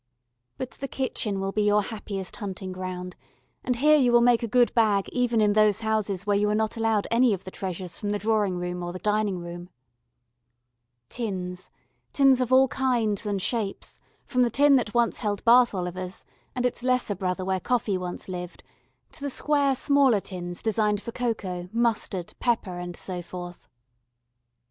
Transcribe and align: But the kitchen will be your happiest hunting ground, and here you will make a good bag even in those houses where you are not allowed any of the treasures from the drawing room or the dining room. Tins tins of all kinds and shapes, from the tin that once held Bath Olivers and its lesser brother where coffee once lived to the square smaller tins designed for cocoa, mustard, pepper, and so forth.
But 0.57 0.71
the 0.71 0.87
kitchen 0.87 1.39
will 1.39 1.51
be 1.51 1.61
your 1.61 1.83
happiest 1.83 2.37
hunting 2.37 2.71
ground, 2.71 3.15
and 3.63 3.75
here 3.75 3.97
you 3.97 4.11
will 4.11 4.21
make 4.23 4.41
a 4.41 4.47
good 4.47 4.73
bag 4.73 5.07
even 5.11 5.39
in 5.39 5.53
those 5.53 5.81
houses 5.81 6.25
where 6.25 6.35
you 6.35 6.49
are 6.49 6.55
not 6.55 6.75
allowed 6.75 7.05
any 7.11 7.33
of 7.35 7.43
the 7.43 7.51
treasures 7.51 7.99
from 7.99 8.09
the 8.09 8.17
drawing 8.17 8.57
room 8.57 8.81
or 8.81 8.91
the 8.91 8.97
dining 8.97 9.37
room. 9.37 9.69
Tins 11.07 11.69
tins 12.13 12.41
of 12.41 12.51
all 12.51 12.67
kinds 12.67 13.27
and 13.27 13.39
shapes, 13.39 13.99
from 14.25 14.41
the 14.41 14.49
tin 14.49 14.75
that 14.75 14.95
once 14.95 15.19
held 15.19 15.45
Bath 15.45 15.71
Olivers 15.75 16.25
and 16.55 16.65
its 16.65 16.81
lesser 16.81 17.13
brother 17.13 17.45
where 17.45 17.59
coffee 17.59 17.95
once 17.95 18.27
lived 18.27 18.63
to 19.11 19.21
the 19.21 19.29
square 19.29 19.75
smaller 19.75 20.19
tins 20.19 20.63
designed 20.63 20.99
for 20.99 21.11
cocoa, 21.11 21.69
mustard, 21.71 22.33
pepper, 22.39 22.79
and 22.79 22.95
so 22.95 23.21
forth. 23.21 23.67